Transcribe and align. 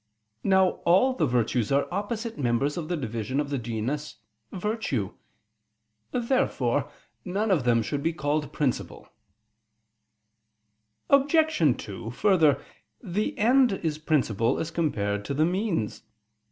Now 0.43 0.67
all 0.83 1.13
the 1.13 1.27
virtues 1.27 1.71
are 1.71 1.87
opposite 1.91 2.35
members 2.35 2.75
of 2.75 2.87
the 2.87 2.97
division 2.97 3.39
of 3.39 3.51
the 3.51 3.59
genus 3.59 4.15
"virtue." 4.51 5.13
Therefore 6.11 6.91
none 7.23 7.51
of 7.51 7.65
them 7.65 7.83
should 7.83 8.01
be 8.01 8.11
called 8.11 8.51
principal. 8.51 9.07
Obj. 11.11 11.35
2: 11.77 12.09
Further, 12.09 12.59
the 13.03 13.37
end 13.37 13.73
is 13.73 13.99
principal 13.99 14.57
as 14.57 14.71
compared 14.71 15.23
to 15.25 15.35
the 15.35 15.45
means. 15.45 16.01